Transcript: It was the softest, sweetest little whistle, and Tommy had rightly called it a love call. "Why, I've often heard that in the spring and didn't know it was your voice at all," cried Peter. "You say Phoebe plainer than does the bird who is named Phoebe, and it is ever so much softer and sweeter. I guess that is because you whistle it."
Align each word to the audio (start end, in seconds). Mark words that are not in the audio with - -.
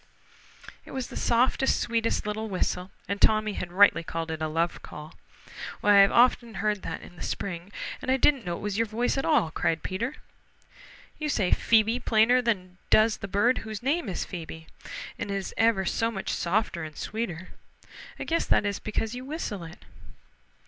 It 0.83 0.93
was 0.95 1.09
the 1.09 1.15
softest, 1.15 1.79
sweetest 1.79 2.25
little 2.25 2.49
whistle, 2.49 2.89
and 3.07 3.21
Tommy 3.21 3.53
had 3.53 3.71
rightly 3.71 4.01
called 4.03 4.31
it 4.31 4.41
a 4.41 4.47
love 4.47 4.81
call. 4.81 5.13
"Why, 5.81 6.03
I've 6.03 6.11
often 6.11 6.55
heard 6.55 6.81
that 6.81 7.01
in 7.03 7.17
the 7.17 7.21
spring 7.21 7.71
and 8.01 8.09
didn't 8.19 8.43
know 8.43 8.55
it 8.57 8.61
was 8.61 8.79
your 8.79 8.87
voice 8.87 9.15
at 9.19 9.25
all," 9.25 9.51
cried 9.51 9.83
Peter. 9.83 10.15
"You 11.19 11.29
say 11.29 11.51
Phoebe 11.51 11.99
plainer 11.99 12.41
than 12.41 12.79
does 12.89 13.17
the 13.17 13.27
bird 13.27 13.59
who 13.59 13.69
is 13.69 13.83
named 13.83 14.17
Phoebe, 14.17 14.65
and 15.19 15.29
it 15.29 15.35
is 15.35 15.53
ever 15.55 15.85
so 15.85 16.09
much 16.09 16.31
softer 16.33 16.81
and 16.83 16.97
sweeter. 16.97 17.49
I 18.17 18.23
guess 18.23 18.47
that 18.47 18.65
is 18.65 18.79
because 18.79 19.13
you 19.13 19.23
whistle 19.23 19.61
it." 19.65 19.85